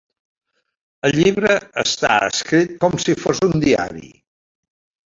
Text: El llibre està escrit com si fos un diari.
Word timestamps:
El 1.09 1.13
llibre 1.17 1.59
està 1.83 2.17
escrit 2.31 2.75
com 2.87 2.99
si 3.05 3.19
fos 3.27 3.47
un 3.51 3.57
diari. 3.69 4.13